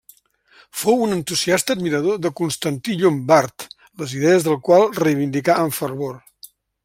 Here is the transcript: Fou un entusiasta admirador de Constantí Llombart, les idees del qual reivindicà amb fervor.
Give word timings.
Fou 0.83 1.03
un 1.07 1.11
entusiasta 1.17 1.75
admirador 1.77 2.17
de 2.23 2.31
Constantí 2.39 2.97
Llombart, 3.01 3.67
les 4.03 4.17
idees 4.21 4.49
del 4.49 4.59
qual 4.69 4.89
reivindicà 5.03 5.61
amb 5.67 5.79
fervor. 5.83 6.19